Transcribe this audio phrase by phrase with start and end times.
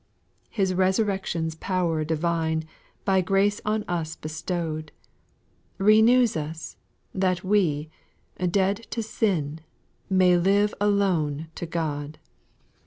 [0.45, 0.57] 6.
[0.57, 2.63] His resurrection's power divine,
[3.05, 4.89] By grace on us bestowed^
[5.77, 6.77] 180 SPIRITUAL SONGS, Renews us,
[7.13, 7.89] that we,
[8.49, 9.59] dead to sin,
[10.09, 12.17] May live alone to God.